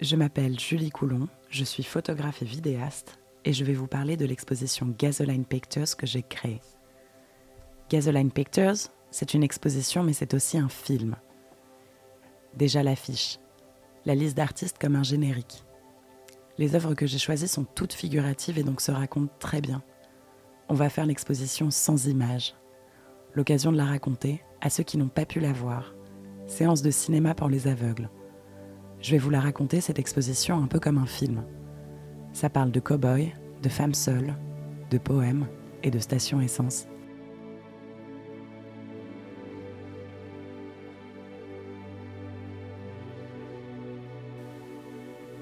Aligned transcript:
Je 0.00 0.16
m'appelle 0.16 0.58
Julie 0.58 0.88
Coulon, 0.88 1.28
je 1.50 1.62
suis 1.62 1.82
photographe 1.82 2.40
et 2.40 2.46
vidéaste 2.46 3.18
et 3.44 3.52
je 3.52 3.66
vais 3.66 3.74
vous 3.74 3.86
parler 3.86 4.16
de 4.16 4.24
l'exposition 4.24 4.94
Gasoline 4.98 5.44
Pictures 5.44 5.94
que 5.94 6.06
j'ai 6.06 6.22
créée. 6.22 6.62
Gasoline 7.90 8.30
Pictures, 8.30 8.88
c'est 9.10 9.34
une 9.34 9.42
exposition 9.42 10.02
mais 10.02 10.14
c'est 10.14 10.32
aussi 10.32 10.56
un 10.56 10.70
film. 10.70 11.16
Déjà 12.56 12.82
l'affiche, 12.82 13.38
la 14.06 14.14
liste 14.14 14.38
d'artistes 14.38 14.78
comme 14.78 14.96
un 14.96 15.02
générique. 15.02 15.64
Les 16.56 16.74
œuvres 16.74 16.94
que 16.94 17.06
j'ai 17.06 17.18
choisies 17.18 17.48
sont 17.48 17.64
toutes 17.64 17.92
figuratives 17.92 18.58
et 18.58 18.62
donc 18.62 18.80
se 18.80 18.92
racontent 18.92 19.34
très 19.38 19.60
bien. 19.60 19.82
On 20.70 20.74
va 20.74 20.88
faire 20.88 21.04
l'exposition 21.04 21.70
sans 21.70 22.06
images. 22.06 22.54
L'occasion 23.34 23.70
de 23.70 23.76
la 23.76 23.84
raconter 23.84 24.42
à 24.62 24.70
ceux 24.70 24.82
qui 24.82 24.96
n'ont 24.96 25.08
pas 25.08 25.26
pu 25.26 25.40
la 25.40 25.52
voir. 25.52 25.94
Séance 26.46 26.80
de 26.80 26.90
cinéma 26.90 27.34
pour 27.34 27.50
les 27.50 27.68
aveugles. 27.68 28.08
Je 29.00 29.12
vais 29.12 29.18
vous 29.18 29.30
la 29.30 29.40
raconter, 29.40 29.80
cette 29.80 29.98
exposition, 29.98 30.62
un 30.62 30.66
peu 30.66 30.78
comme 30.78 30.98
un 30.98 31.06
film. 31.06 31.42
Ça 32.34 32.50
parle 32.50 32.70
de 32.70 32.80
cow-boys, 32.80 33.32
de 33.62 33.68
femmes 33.70 33.94
seules, 33.94 34.34
de 34.90 34.98
poèmes 34.98 35.46
et 35.82 35.90
de 35.90 35.98
stations 35.98 36.40
essence. 36.40 36.86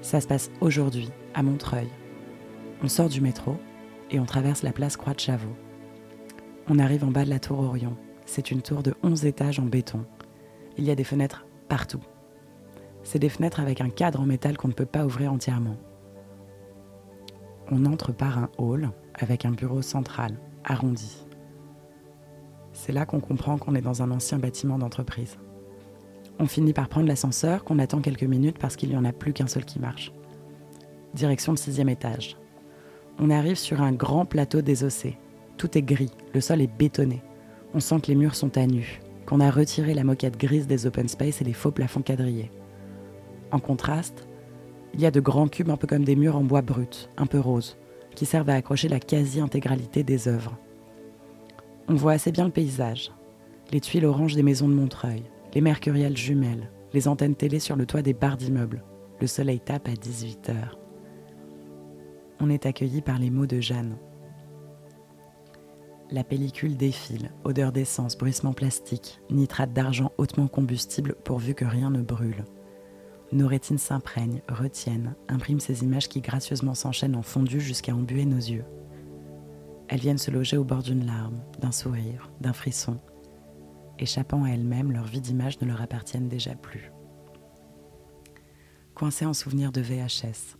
Ça 0.01 0.21
se 0.21 0.27
passe 0.27 0.49
aujourd'hui, 0.61 1.09
à 1.33 1.43
Montreuil. 1.43 1.89
On 2.81 2.87
sort 2.87 3.09
du 3.09 3.19
métro 3.19 3.57
et 4.09 4.21
on 4.21 4.25
traverse 4.25 4.63
la 4.63 4.71
place 4.71 4.95
Croix 4.95 5.13
de 5.13 5.19
Chavaux. 5.19 5.55
On 6.69 6.79
arrive 6.79 7.03
en 7.03 7.11
bas 7.11 7.25
de 7.25 7.29
la 7.29 7.39
tour 7.39 7.59
Orion. 7.59 7.97
C'est 8.25 8.51
une 8.51 8.61
tour 8.61 8.83
de 8.83 8.95
11 9.03 9.25
étages 9.25 9.59
en 9.59 9.65
béton. 9.65 10.05
Il 10.77 10.85
y 10.85 10.91
a 10.91 10.95
des 10.95 11.03
fenêtres 11.03 11.45
partout 11.67 12.01
c'est 13.09 13.17
des 13.17 13.29
fenêtres 13.29 13.59
avec 13.59 13.81
un 13.81 13.89
cadre 13.89 14.21
en 14.21 14.25
métal 14.27 14.55
qu'on 14.55 14.67
ne 14.67 14.73
peut 14.73 14.85
pas 14.85 15.03
ouvrir 15.03 15.33
entièrement. 15.33 15.77
On 17.71 17.87
entre 17.87 18.11
par 18.11 18.37
un 18.37 18.49
hall 18.59 18.91
avec 19.15 19.45
un 19.45 19.51
bureau 19.51 19.81
central, 19.81 20.37
arrondi. 20.63 21.25
C'est 22.71 22.91
là 22.91 23.07
qu'on 23.07 23.19
comprend 23.19 23.57
qu'on 23.57 23.73
est 23.73 23.81
dans 23.81 24.03
un 24.03 24.11
ancien 24.11 24.37
bâtiment 24.37 24.77
d'entreprise. 24.77 25.39
On 26.37 26.45
finit 26.45 26.71
par 26.71 26.87
prendre 26.87 27.07
l'ascenseur 27.07 27.63
qu'on 27.63 27.79
attend 27.79 27.99
quelques 27.99 28.21
minutes 28.21 28.59
parce 28.59 28.75
qu'il 28.75 28.89
n'y 28.89 28.95
en 28.95 29.05
a 29.05 29.11
plus 29.11 29.33
qu'un 29.33 29.47
seul 29.47 29.65
qui 29.65 29.79
marche. 29.79 30.13
Direction 31.15 31.53
le 31.53 31.57
sixième 31.57 31.89
étage. 31.89 32.37
On 33.17 33.31
arrive 33.31 33.57
sur 33.57 33.81
un 33.81 33.91
grand 33.91 34.25
plateau 34.25 34.61
désossé. 34.61 35.17
Tout 35.57 35.79
est 35.79 35.81
gris, 35.81 36.11
le 36.35 36.41
sol 36.41 36.61
est 36.61 36.77
bétonné. 36.77 37.23
On 37.73 37.79
sent 37.79 38.01
que 38.01 38.07
les 38.09 38.15
murs 38.15 38.35
sont 38.35 38.55
à 38.55 38.67
nu, 38.67 39.01
qu'on 39.25 39.39
a 39.39 39.49
retiré 39.49 39.95
la 39.95 40.03
moquette 40.03 40.37
grise 40.37 40.67
des 40.67 40.85
open 40.85 41.07
space 41.07 41.41
et 41.41 41.45
les 41.45 41.53
faux 41.53 41.71
plafonds 41.71 42.03
quadrillés. 42.03 42.51
En 43.51 43.59
contraste, 43.59 44.27
il 44.93 45.01
y 45.01 45.05
a 45.05 45.11
de 45.11 45.19
grands 45.19 45.47
cubes 45.47 45.69
un 45.69 45.77
peu 45.77 45.87
comme 45.87 46.03
des 46.03 46.15
murs 46.15 46.35
en 46.35 46.43
bois 46.43 46.61
brut, 46.61 47.09
un 47.17 47.25
peu 47.25 47.39
roses, 47.39 47.77
qui 48.15 48.25
servent 48.25 48.49
à 48.49 48.55
accrocher 48.55 48.87
la 48.87 48.99
quasi-intégralité 48.99 50.03
des 50.03 50.27
œuvres. 50.27 50.57
On 51.87 51.95
voit 51.95 52.13
assez 52.13 52.31
bien 52.31 52.45
le 52.45 52.51
paysage. 52.51 53.11
Les 53.71 53.81
tuiles 53.81 54.05
oranges 54.05 54.35
des 54.35 54.43
maisons 54.43 54.67
de 54.67 54.73
Montreuil, 54.73 55.23
les 55.53 55.61
mercuriales 55.61 56.17
jumelles, 56.17 56.71
les 56.93 57.07
antennes 57.07 57.35
télé 57.35 57.59
sur 57.59 57.75
le 57.75 57.85
toit 57.85 58.01
des 58.01 58.13
bars 58.13 58.37
d'immeubles. 58.37 58.83
Le 59.21 59.27
soleil 59.27 59.59
tape 59.59 59.87
à 59.87 59.93
18 59.93 60.49
heures. 60.49 60.79
On 62.39 62.49
est 62.49 62.65
accueilli 62.65 63.01
par 63.01 63.19
les 63.19 63.29
mots 63.29 63.45
de 63.45 63.59
Jeanne. 63.59 63.97
La 66.11 66.23
pellicule 66.23 66.77
défile, 66.77 67.31
odeur 67.43 67.71
d'essence, 67.71 68.17
bruissement 68.17 68.53
plastique, 68.53 69.19
nitrate 69.29 69.73
d'argent 69.73 70.11
hautement 70.17 70.47
combustible 70.47 71.15
pourvu 71.23 71.53
que 71.53 71.65
rien 71.65 71.91
ne 71.91 72.01
brûle. 72.01 72.45
Nos 73.31 73.47
rétines 73.47 73.77
s'imprègnent, 73.77 74.41
retiennent, 74.49 75.15
impriment 75.27 75.59
ces 75.59 75.83
images 75.83 76.09
qui 76.09 76.21
gracieusement 76.21 76.73
s'enchaînent 76.73 77.15
en 77.15 77.21
fondu 77.21 77.59
jusqu'à 77.59 77.93
embuer 77.93 78.25
nos 78.25 78.37
yeux. 78.37 78.65
Elles 79.87 79.99
viennent 79.99 80.17
se 80.17 80.31
loger 80.31 80.57
au 80.57 80.63
bord 80.63 80.81
d'une 80.81 81.05
larme, 81.05 81.39
d'un 81.59 81.71
sourire, 81.71 82.31
d'un 82.41 82.53
frisson. 82.53 82.99
Échappant 83.99 84.43
à 84.45 84.49
elles-mêmes, 84.49 84.91
leur 84.91 85.05
vie 85.05 85.21
d'image 85.21 85.59
ne 85.61 85.67
leur 85.67 85.81
appartiennent 85.81 86.29
déjà 86.29 86.55
plus. 86.55 86.91
Coincées 88.95 89.25
en 89.25 89.33
souvenir 89.33 89.71
de 89.71 89.81
VHS. 89.81 90.57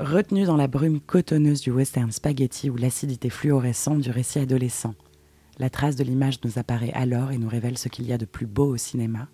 Retenues 0.00 0.44
dans 0.44 0.56
la 0.56 0.68
brume 0.68 1.00
cotonneuse 1.00 1.60
du 1.60 1.70
western 1.70 2.10
spaghetti 2.10 2.70
ou 2.70 2.76
l'acidité 2.76 3.30
fluorescente 3.30 4.00
du 4.00 4.10
récit 4.10 4.38
adolescent, 4.38 4.94
la 5.58 5.70
trace 5.70 5.96
de 5.96 6.04
l'image 6.04 6.38
nous 6.44 6.58
apparaît 6.58 6.92
alors 6.92 7.32
et 7.32 7.38
nous 7.38 7.48
révèle 7.48 7.78
ce 7.78 7.88
qu'il 7.88 8.06
y 8.06 8.12
a 8.12 8.18
de 8.18 8.24
plus 8.24 8.46
beau 8.46 8.66
au 8.66 8.76
cinéma, 8.76 9.28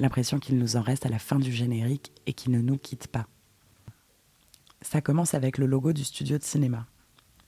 l'impression 0.00 0.38
qu'il 0.38 0.58
nous 0.58 0.76
en 0.76 0.82
reste 0.82 1.06
à 1.06 1.10
la 1.10 1.18
fin 1.18 1.38
du 1.38 1.52
générique 1.52 2.10
et 2.26 2.32
qui 2.32 2.50
ne 2.50 2.60
nous 2.60 2.78
quitte 2.78 3.06
pas. 3.06 3.28
Ça 4.82 5.00
commence 5.00 5.34
avec 5.34 5.58
le 5.58 5.66
logo 5.66 5.92
du 5.92 6.04
studio 6.04 6.38
de 6.38 6.42
cinéma. 6.42 6.86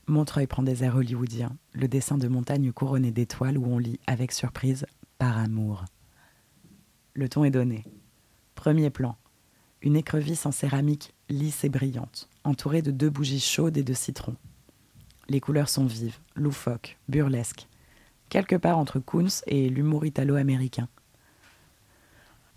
Montreuil 0.07 0.47
prend 0.47 0.63
des 0.63 0.83
airs 0.83 0.95
hollywoodiens, 0.95 1.57
le 1.73 1.87
dessin 1.87 2.17
de 2.17 2.27
montagne 2.27 2.71
couronné 2.71 3.11
d'étoiles 3.11 3.57
où 3.57 3.65
on 3.65 3.79
lit 3.79 3.99
avec 4.05 4.31
surprise 4.31 4.85
Par 5.17 5.37
amour. 5.37 5.85
Le 7.15 7.27
ton 7.27 7.43
est 7.43 7.51
donné. 7.51 7.83
Premier 8.53 8.89
plan. 8.89 9.17
Une 9.81 9.95
écrevisse 9.95 10.45
en 10.45 10.51
céramique 10.51 11.13
lisse 11.29 11.63
et 11.63 11.69
brillante, 11.69 12.29
entourée 12.43 12.81
de 12.81 12.91
deux 12.91 13.09
bougies 13.09 13.39
chaudes 13.39 13.77
et 13.77 13.83
de 13.83 13.93
citron. 13.93 14.35
Les 15.27 15.39
couleurs 15.39 15.69
sont 15.69 15.85
vives, 15.85 16.19
loufoques, 16.35 16.97
burlesques, 17.07 17.67
quelque 18.29 18.55
part 18.55 18.77
entre 18.77 18.99
Kunz 18.99 19.41
et 19.47 19.69
l'humour 19.69 20.05
italo-américain. 20.05 20.87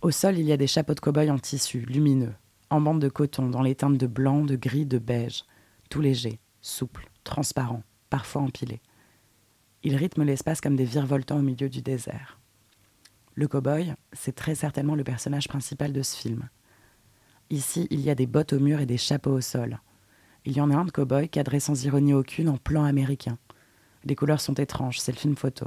Au 0.03 0.11
sol, 0.11 0.39
il 0.39 0.45
y 0.45 0.53
a 0.53 0.57
des 0.59 0.67
chapeaux 0.67 0.95
de 0.95 1.01
cow-boy 1.01 1.31
en 1.31 1.39
tissu, 1.39 1.81
lumineux, 1.81 2.35
en 2.69 2.81
bande 2.81 3.01
de 3.01 3.09
coton, 3.09 3.49
dans 3.49 3.63
les 3.63 3.75
teintes 3.75 3.97
de 3.97 4.07
blanc, 4.07 4.45
de 4.45 4.55
gris, 4.55 4.85
de 4.85 4.99
beige, 4.99 5.45
tout 5.89 6.03
léger, 6.03 6.39
souple, 6.61 7.09
transparent, 7.25 7.83
parfois 8.11 8.43
empilé. 8.43 8.81
Ils 9.83 9.97
rythment 9.97 10.25
l'espace 10.25 10.61
comme 10.61 10.77
des 10.77 10.85
virevoltants 10.85 11.39
au 11.39 11.43
milieu 11.43 11.71
du 11.71 11.81
désert. 11.81 12.39
Le 13.35 13.49
cow-boy, 13.49 13.95
c'est 14.13 14.35
très 14.35 14.55
certainement 14.55 14.97
le 14.97 15.05
personnage 15.05 15.49
principal 15.49 15.93
de 15.93 16.03
ce 16.03 16.17
film. 16.17 16.49
Ici, 17.49 17.87
il 17.91 18.01
y 18.01 18.11
a 18.11 18.15
des 18.15 18.27
bottes 18.27 18.53
au 18.53 18.61
mur 18.61 18.81
et 18.81 18.87
des 18.87 18.99
chapeaux 18.99 19.33
au 19.33 19.41
sol. 19.41 19.81
Il 20.45 20.57
y 20.57 20.61
en 20.61 20.71
a 20.71 20.77
un 20.77 20.85
de 20.85 20.91
cow-boy 20.91 21.31
cadré 21.31 21.59
sans 21.59 21.85
ironie 21.85 22.15
aucune 22.15 22.51
en 22.51 22.59
plan 22.59 22.85
américain. 22.85 23.39
Les 24.05 24.15
couleurs 24.15 24.41
sont 24.41 24.55
étranges, 24.55 25.01
c'est 25.01 25.13
le 25.13 25.19
film 25.19 25.37
photo. 25.37 25.67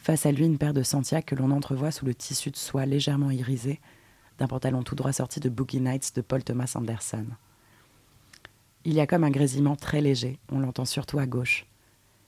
Face 0.00 0.26
à 0.26 0.32
lui, 0.32 0.46
une 0.46 0.58
paire 0.58 0.74
de 0.74 0.82
Santiago 0.82 1.24
que 1.26 1.34
l'on 1.34 1.50
entrevoit 1.50 1.90
sous 1.90 2.06
le 2.06 2.14
tissu 2.14 2.50
de 2.50 2.56
soie 2.56 2.86
légèrement 2.86 3.30
irisé 3.30 3.80
d'un 4.38 4.46
pantalon 4.46 4.82
tout 4.82 4.94
droit 4.94 5.12
sorti 5.12 5.40
de 5.40 5.48
Boogie 5.48 5.80
Nights 5.80 6.14
de 6.14 6.20
Paul 6.20 6.44
Thomas 6.44 6.72
Anderson. 6.76 7.26
Il 8.84 8.94
y 8.94 9.00
a 9.00 9.06
comme 9.06 9.24
un 9.24 9.30
grésillement 9.30 9.76
très 9.76 10.00
léger, 10.00 10.38
on 10.50 10.60
l'entend 10.60 10.84
surtout 10.84 11.18
à 11.18 11.26
gauche. 11.26 11.66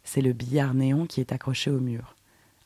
C'est 0.03 0.21
le 0.21 0.33
billard 0.33 0.75
néon 0.75 1.07
qui 1.07 1.21
est 1.21 1.33
accroché 1.33 1.71
au 1.71 1.79
mur. 1.79 2.17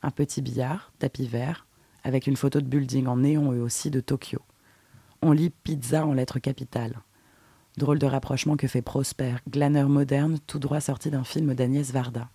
Un 0.01 0.11
petit 0.11 0.41
billard, 0.41 0.91
tapis 0.99 1.27
vert, 1.27 1.65
avec 2.03 2.27
une 2.27 2.35
photo 2.35 2.59
de 2.59 2.65
building 2.65 3.07
en 3.07 3.17
néon 3.17 3.53
et 3.53 3.59
aussi 3.59 3.91
de 3.91 4.01
Tokyo. 4.01 4.39
On 5.21 5.31
lit 5.31 5.49
pizza 5.49 6.05
en 6.05 6.13
lettres 6.13 6.39
capitales. 6.39 6.99
Drôle 7.77 7.99
de 7.99 8.05
rapprochement 8.05 8.57
que 8.57 8.67
fait 8.67 8.81
Prosper, 8.81 9.35
glaneur 9.49 9.89
moderne 9.89 10.39
tout 10.47 10.59
droit 10.59 10.79
sorti 10.79 11.09
d'un 11.09 11.23
film 11.23 11.53
d'Agnès 11.53 11.91
Varda. 11.91 12.29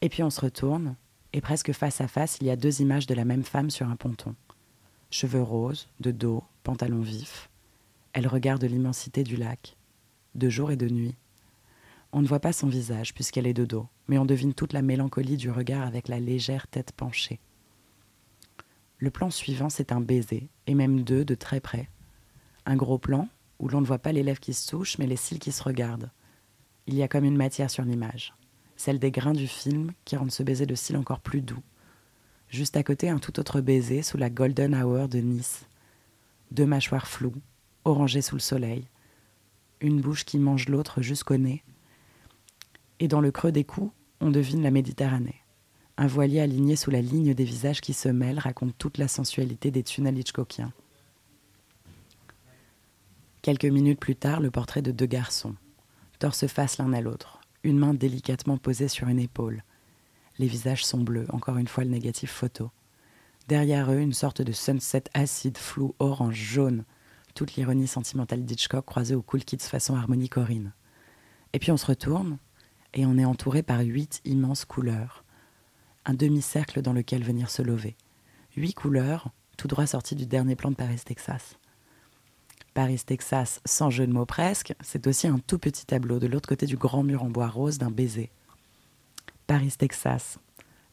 Et 0.00 0.08
puis 0.08 0.22
on 0.22 0.30
se 0.30 0.40
retourne, 0.40 0.96
et 1.32 1.40
presque 1.40 1.72
face 1.72 2.00
à 2.00 2.08
face, 2.08 2.38
il 2.40 2.46
y 2.46 2.50
a 2.50 2.56
deux 2.56 2.80
images 2.80 3.06
de 3.06 3.14
la 3.14 3.24
même 3.24 3.42
femme 3.42 3.70
sur 3.70 3.88
un 3.88 3.96
ponton. 3.96 4.34
Cheveux 5.10 5.42
roses, 5.42 5.88
de 6.00 6.10
dos, 6.10 6.44
pantalon 6.62 7.00
vif. 7.00 7.50
Elle 8.12 8.28
regarde 8.28 8.64
l'immensité 8.64 9.24
du 9.24 9.36
lac, 9.36 9.76
de 10.34 10.48
jour 10.48 10.70
et 10.70 10.76
de 10.76 10.88
nuit. 10.88 11.16
On 12.12 12.22
ne 12.22 12.26
voit 12.26 12.40
pas 12.40 12.52
son 12.52 12.68
visage 12.68 13.12
puisqu'elle 13.12 13.46
est 13.46 13.54
de 13.54 13.64
dos, 13.64 13.86
mais 14.06 14.18
on 14.18 14.24
devine 14.24 14.54
toute 14.54 14.72
la 14.72 14.82
mélancolie 14.82 15.36
du 15.36 15.50
regard 15.50 15.86
avec 15.86 16.08
la 16.08 16.20
légère 16.20 16.68
tête 16.68 16.92
penchée. 16.92 17.40
Le 18.98 19.10
plan 19.10 19.30
suivant, 19.30 19.68
c'est 19.68 19.92
un 19.92 20.00
baiser, 20.00 20.48
et 20.66 20.74
même 20.74 21.02
deux 21.02 21.24
de 21.24 21.34
très 21.34 21.60
près. 21.60 21.88
Un 22.66 22.76
gros 22.76 22.98
plan, 22.98 23.28
où 23.58 23.68
l'on 23.68 23.80
ne 23.80 23.86
voit 23.86 23.98
pas 23.98 24.12
les 24.12 24.22
lèvres 24.22 24.40
qui 24.40 24.54
se 24.54 24.68
touchent, 24.68 24.98
mais 24.98 25.06
les 25.06 25.16
cils 25.16 25.38
qui 25.38 25.52
se 25.52 25.62
regardent. 25.62 26.10
Il 26.86 26.94
y 26.94 27.02
a 27.02 27.08
comme 27.08 27.24
une 27.24 27.36
matière 27.36 27.70
sur 27.70 27.84
l'image 27.84 28.32
celle 28.78 29.00
des 29.00 29.10
grains 29.10 29.34
du 29.34 29.48
film 29.48 29.90
qui 30.04 30.16
rendent 30.16 30.30
ce 30.30 30.44
baiser 30.44 30.64
de 30.64 30.74
cils 30.74 30.96
encore 30.96 31.20
plus 31.20 31.42
doux. 31.42 31.62
Juste 32.48 32.76
à 32.76 32.82
côté, 32.82 33.10
un 33.10 33.18
tout 33.18 33.38
autre 33.38 33.60
baiser 33.60 34.02
sous 34.02 34.16
la 34.16 34.30
Golden 34.30 34.74
Hour 34.74 35.08
de 35.08 35.18
Nice. 35.18 35.66
Deux 36.52 36.64
mâchoires 36.64 37.08
floues, 37.08 37.34
orangées 37.84 38.22
sous 38.22 38.36
le 38.36 38.40
soleil, 38.40 38.86
une 39.80 40.00
bouche 40.00 40.24
qui 40.24 40.38
mange 40.38 40.68
l'autre 40.68 41.02
jusqu'au 41.02 41.36
nez. 41.36 41.62
Et 43.00 43.08
dans 43.08 43.20
le 43.20 43.32
creux 43.32 43.52
des 43.52 43.64
coups, 43.64 43.92
on 44.20 44.30
devine 44.30 44.62
la 44.62 44.70
Méditerranée. 44.70 45.42
Un 45.96 46.06
voilier 46.06 46.40
aligné 46.40 46.76
sous 46.76 46.92
la 46.92 47.02
ligne 47.02 47.34
des 47.34 47.44
visages 47.44 47.80
qui 47.80 47.92
se 47.92 48.08
mêlent 48.08 48.38
raconte 48.38 48.78
toute 48.78 48.98
la 48.98 49.08
sensualité 49.08 49.72
des 49.72 49.82
tunnels 49.82 50.18
hitchcockiens. 50.18 50.72
Quelques 53.42 53.64
minutes 53.64 54.00
plus 54.00 54.16
tard, 54.16 54.40
le 54.40 54.52
portrait 54.52 54.82
de 54.82 54.92
deux 54.92 55.06
garçons, 55.06 55.56
torse 56.20 56.46
face 56.46 56.78
l'un 56.78 56.92
à 56.92 57.00
l'autre 57.00 57.37
une 57.62 57.78
main 57.78 57.94
délicatement 57.94 58.58
posée 58.58 58.88
sur 58.88 59.08
une 59.08 59.18
épaule. 59.18 59.64
Les 60.38 60.46
visages 60.46 60.84
sont 60.84 61.00
bleus, 61.00 61.26
encore 61.30 61.56
une 61.56 61.68
fois 61.68 61.84
le 61.84 61.90
négatif 61.90 62.30
photo. 62.30 62.70
Derrière 63.48 63.90
eux, 63.90 63.98
une 63.98 64.12
sorte 64.12 64.42
de 64.42 64.52
sunset 64.52 65.04
acide 65.14 65.58
flou 65.58 65.94
orange 65.98 66.36
jaune, 66.36 66.84
toute 67.34 67.56
l'ironie 67.56 67.86
sentimentale 67.86 68.44
d'Hitchcock 68.44 68.84
croisée 68.84 69.14
au 69.14 69.22
Cool 69.22 69.44
Kids 69.44 69.58
façon 69.58 69.96
harmonie 69.96 70.28
Corinne. 70.28 70.72
Et 71.52 71.58
puis 71.58 71.72
on 71.72 71.76
se 71.76 71.86
retourne, 71.86 72.38
et 72.94 73.06
on 73.06 73.18
est 73.18 73.24
entouré 73.24 73.62
par 73.62 73.80
huit 73.80 74.20
immenses 74.24 74.64
couleurs. 74.64 75.24
Un 76.04 76.14
demi-cercle 76.14 76.82
dans 76.82 76.92
lequel 76.92 77.22
venir 77.22 77.50
se 77.50 77.62
lever. 77.62 77.96
Huit 78.56 78.74
couleurs, 78.74 79.30
tout 79.56 79.68
droit 79.68 79.86
sorties 79.86 80.14
du 80.14 80.26
dernier 80.26 80.56
plan 80.56 80.70
de 80.70 80.76
Paris, 80.76 81.00
Texas. 81.04 81.58
Paris, 82.78 83.02
Texas, 83.04 83.60
sans 83.64 83.90
jeu 83.90 84.06
de 84.06 84.12
mots 84.12 84.24
presque, 84.24 84.72
c'est 84.82 85.08
aussi 85.08 85.26
un 85.26 85.40
tout 85.40 85.58
petit 85.58 85.84
tableau 85.84 86.20
de 86.20 86.28
l'autre 86.28 86.48
côté 86.48 86.64
du 86.64 86.76
grand 86.76 87.02
mur 87.02 87.24
en 87.24 87.28
bois 87.28 87.48
rose 87.48 87.76
d'un 87.76 87.90
baiser. 87.90 88.30
Paris, 89.48 89.74
Texas, 89.76 90.38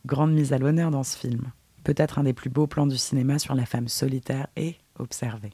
grande 0.04 0.34
mise 0.34 0.52
à 0.52 0.58
l'honneur 0.58 0.90
dans 0.90 1.04
ce 1.04 1.16
film. 1.16 1.52
Peut-être 1.84 2.18
un 2.18 2.24
des 2.24 2.34
plus 2.34 2.50
beaux 2.50 2.66
plans 2.66 2.88
du 2.88 2.98
cinéma 2.98 3.38
sur 3.38 3.54
la 3.54 3.68
femme 3.68 3.88
solitaire 3.88 4.48
et 4.56 4.78
observée. 4.98 5.54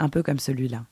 Un 0.00 0.08
peu 0.08 0.24
comme 0.24 0.40
celui-là. 0.40 0.84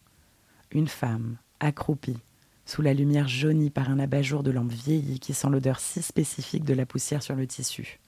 Une 0.70 0.86
femme, 0.86 1.36
accroupie, 1.58 2.20
sous 2.64 2.80
la 2.80 2.94
lumière 2.94 3.26
jaunie 3.26 3.70
par 3.70 3.90
un 3.90 3.98
abat-jour 3.98 4.44
de 4.44 4.52
lampe 4.52 4.70
vieillie 4.70 5.18
qui 5.18 5.34
sent 5.34 5.48
l'odeur 5.50 5.80
si 5.80 6.00
spécifique 6.00 6.64
de 6.64 6.74
la 6.74 6.86
poussière 6.86 7.24
sur 7.24 7.34
le 7.34 7.48
tissu. 7.48 7.98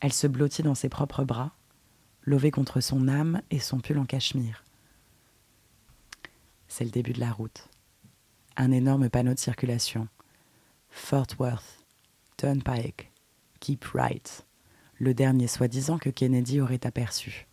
Elle 0.00 0.12
se 0.12 0.28
blottit 0.28 0.62
dans 0.62 0.76
ses 0.76 0.88
propres 0.88 1.24
bras, 1.24 1.50
lovée 2.22 2.52
contre 2.52 2.80
son 2.80 3.08
âme 3.08 3.42
et 3.50 3.58
son 3.58 3.80
pull 3.80 3.98
en 3.98 4.04
cachemire. 4.04 4.63
C'est 6.76 6.82
le 6.82 6.90
début 6.90 7.12
de 7.12 7.20
la 7.20 7.30
route. 7.30 7.68
Un 8.56 8.72
énorme 8.72 9.08
panneau 9.08 9.32
de 9.32 9.38
circulation. 9.38 10.08
Fort 10.90 11.28
Worth, 11.38 11.86
Turnpike, 12.36 13.12
Keep 13.60 13.84
Right. 13.94 14.44
Le 14.98 15.14
dernier 15.14 15.46
soi-disant 15.46 15.98
que 15.98 16.10
Kennedy 16.10 16.60
aurait 16.60 16.84
aperçu. 16.84 17.46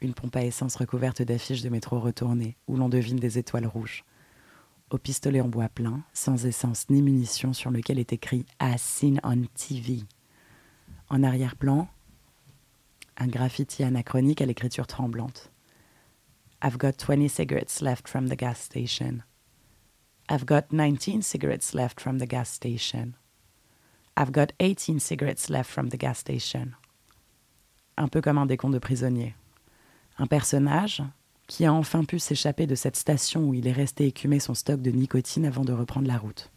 Une 0.00 0.14
pompe 0.14 0.36
à 0.36 0.46
essence 0.46 0.76
recouverte 0.76 1.20
d'affiches 1.20 1.60
de 1.60 1.68
métro 1.68 2.00
retournées, 2.00 2.56
où 2.68 2.78
l'on 2.78 2.88
devine 2.88 3.18
des 3.18 3.36
étoiles 3.36 3.66
rouges 3.66 4.02
au 4.88 4.96
pistolet 4.96 5.42
en 5.42 5.48
bois 5.48 5.68
plein, 5.68 6.02
sans 6.14 6.46
essence 6.46 6.88
ni 6.88 7.02
munitions, 7.02 7.52
sur 7.52 7.70
lequel 7.70 7.98
est 7.98 8.14
écrit 8.14 8.46
As 8.60 8.80
seen 8.80 9.20
on 9.24 9.42
TV. 9.56 10.04
En 11.10 11.22
arrière-plan, 11.22 11.86
un 13.18 13.26
graffiti 13.26 13.84
anachronique 13.84 14.40
à 14.40 14.46
l'écriture 14.46 14.86
tremblante. 14.86 15.52
I've 16.60 16.78
got 16.78 16.98
20 16.98 17.28
cigarettes 17.28 17.80
left 17.80 18.08
from 18.08 18.28
the 18.28 18.36
gas 18.36 18.60
station. 18.60 19.22
I've 20.28 20.44
got 20.44 20.72
19 20.72 21.22
cigarettes 21.22 21.72
left 21.72 22.00
from 22.00 22.18
the 22.18 22.26
gas 22.26 22.50
station. 22.50 23.14
I've 24.16 24.32
got 24.32 24.52
18 24.58 24.98
cigarettes 24.98 25.48
left 25.48 25.70
from 25.70 25.90
the 25.90 25.96
gas 25.96 26.18
station. 26.18 26.74
Un 27.96 28.08
peu 28.08 28.20
comme 28.20 28.38
un 28.38 28.46
décompte 28.46 28.74
de 28.74 28.80
prisonniers. 28.80 29.34
Un 30.18 30.26
personnage, 30.26 31.02
qui 31.46 31.64
a 31.64 31.72
enfin 31.72 32.04
pu 32.04 32.18
s'échapper 32.18 32.66
de 32.66 32.74
cette 32.74 32.96
station 32.96 33.44
où 33.44 33.54
il 33.54 33.66
est 33.66 33.72
resté 33.72 34.06
écumer 34.06 34.40
son 34.40 34.54
stock 34.54 34.82
de 34.82 34.90
nicotine 34.90 35.46
avant 35.46 35.64
de 35.64 35.72
reprendre 35.72 36.06
la 36.06 36.18
route. 36.18 36.50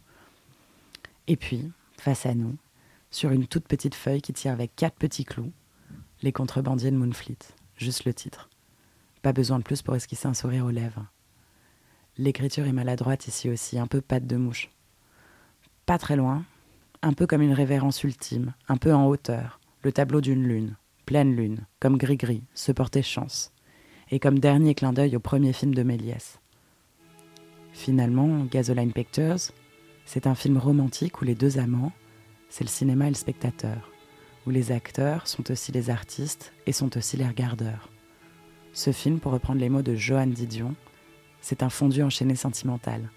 Et 1.28 1.36
puis, 1.36 1.70
face 1.96 2.26
à 2.26 2.34
nous, 2.34 2.56
sur 3.10 3.30
une 3.30 3.46
toute 3.46 3.68
petite 3.68 3.94
feuille 3.94 4.20
qui 4.20 4.32
tire 4.32 4.52
avec 4.52 4.74
quatre 4.76 4.96
petits 4.96 5.24
clous, 5.24 5.52
les 6.22 6.32
contrebandiers 6.32 6.90
de 6.90 6.96
Moonfleet, 6.96 7.38
juste 7.76 8.04
le 8.04 8.12
titre. 8.12 8.50
Pas 9.22 9.32
besoin 9.32 9.58
de 9.58 9.64
plus 9.64 9.82
pour 9.82 9.94
esquisser 9.94 10.26
un 10.26 10.34
sourire 10.34 10.66
aux 10.66 10.70
lèvres. 10.70 11.06
L'écriture 12.18 12.66
est 12.66 12.72
maladroite 12.72 13.28
ici 13.28 13.48
aussi, 13.48 13.78
un 13.78 13.86
peu 13.86 14.00
patte 14.00 14.26
de 14.26 14.36
mouche. 14.36 14.70
Pas 15.86 15.96
très 15.98 16.16
loin, 16.16 16.44
un 17.02 17.12
peu 17.12 17.26
comme 17.26 17.42
une 17.42 17.52
révérence 17.52 18.04
ultime, 18.04 18.52
un 18.68 18.76
peu 18.76 18.92
en 18.92 19.06
hauteur, 19.06 19.60
le 19.82 19.92
tableau 19.92 20.20
d'une 20.20 20.46
lune, 20.46 20.76
pleine 21.06 21.34
lune, 21.34 21.66
comme 21.80 21.96
gris-gris, 21.96 22.44
se 22.54 22.72
portait 22.72 23.02
chance 23.02 23.52
et 24.10 24.20
comme 24.20 24.38
dernier 24.38 24.74
clin 24.74 24.92
d'œil 24.92 25.16
au 25.16 25.20
premier 25.20 25.52
film 25.52 25.74
de 25.74 25.82
Méliès. 25.82 26.38
Finalement, 27.72 28.44
Gasoline 28.44 28.92
Pictures, 28.92 29.52
c'est 30.04 30.26
un 30.26 30.34
film 30.34 30.58
romantique 30.58 31.22
où 31.22 31.24
les 31.24 31.34
deux 31.34 31.58
amants, 31.58 31.92
c'est 32.50 32.64
le 32.64 32.68
cinéma 32.68 33.06
et 33.06 33.10
le 33.10 33.14
spectateur, 33.14 33.90
où 34.46 34.50
les 34.50 34.70
acteurs 34.70 35.26
sont 35.26 35.50
aussi 35.50 35.72
les 35.72 35.88
artistes 35.88 36.52
et 36.66 36.72
sont 36.72 36.96
aussi 36.98 37.16
les 37.16 37.26
regardeurs. 37.26 37.91
Ce 38.72 38.90
film, 38.90 39.18
pour 39.18 39.32
reprendre 39.32 39.60
les 39.60 39.68
mots 39.68 39.82
de 39.82 39.94
Johan 39.94 40.26
Didion, 40.26 40.74
c'est 41.42 41.62
un 41.62 41.68
fondu 41.68 42.02
enchaîné 42.02 42.36
sentimental. 42.36 43.10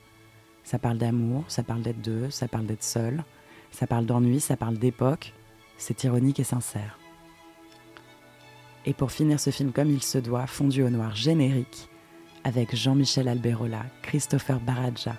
Ça 0.63 0.79
parle 0.79 0.97
d'amour, 0.97 1.45
ça 1.47 1.63
parle 1.63 1.81
d'être 1.81 2.01
deux, 2.01 2.29
ça 2.29 2.47
parle 2.47 2.65
d'être 2.65 2.83
seul, 2.83 3.23
ça 3.71 3.87
parle 3.87 4.05
d'ennui, 4.05 4.41
ça 4.41 4.57
parle 4.57 4.77
d'époque, 4.77 5.33
c'est 5.77 6.03
ironique 6.03 6.39
et 6.39 6.43
sincère. 6.43 6.99
Et 8.85 8.93
pour 8.93 9.11
finir 9.11 9.39
ce 9.39 9.49
film 9.49 9.71
comme 9.71 9.89
il 9.89 10.03
se 10.03 10.17
doit, 10.17 10.45
fondu 10.45 10.83
au 10.83 10.89
noir 10.89 11.15
générique, 11.15 11.87
avec 12.43 12.75
Jean-Michel 12.75 13.27
Alberola, 13.27 13.85
Christopher 14.01 14.59
Baradja, 14.59 15.15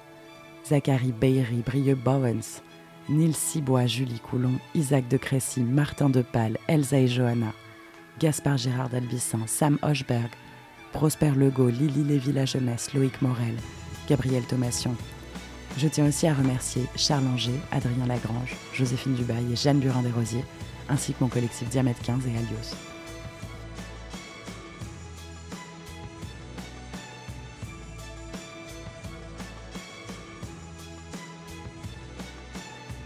Zachary 0.66 1.12
Beyri, 1.12 1.62
Brieux 1.64 1.94
Bowens, 1.94 2.60
Nils 3.08 3.36
Sibois, 3.36 3.86
Julie 3.86 4.20
Coulon, 4.20 4.58
Isaac 4.74 5.08
de 5.08 5.16
Crécy, 5.16 5.62
Martin 5.62 6.10
Depal, 6.10 6.58
Elsa 6.68 6.98
et 6.98 7.08
Johanna, 7.08 7.52
Gaspard 8.18 8.56
Gérard 8.56 8.88
d'Albissin, 8.88 9.40
Sam 9.46 9.78
Hochberg, 9.82 10.30
Prosper 10.92 11.32
Legault, 11.36 11.68
Lily 11.68 12.02
Lévy 12.04 12.32
La 12.32 12.46
Jeunesse, 12.46 12.94
Loïc 12.94 13.20
Morel, 13.20 13.54
Gabriel 14.08 14.42
Thomation. 14.44 14.96
Je 15.76 15.88
tiens 15.88 16.08
aussi 16.08 16.26
à 16.26 16.32
remercier 16.32 16.84
Charles 16.96 17.26
Anger, 17.26 17.60
Adrien 17.70 18.06
Lagrange, 18.06 18.56
Joséphine 18.72 19.14
Dubail 19.14 19.52
et 19.52 19.56
Jeanne 19.56 19.80
Burin-Desrosiers, 19.80 20.44
ainsi 20.88 21.12
que 21.12 21.22
mon 21.22 21.28
collectif 21.28 21.68
Diamètre 21.68 22.00
15 22.02 22.26
et 22.26 22.36
Alios. 22.38 22.95